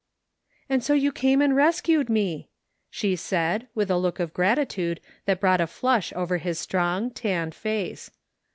[0.67, 2.49] "And so you came and rescued me!"
[2.89, 7.53] she said, with a look of gratitude that brought a flush over his strong, tanned
[7.53, 8.09] face.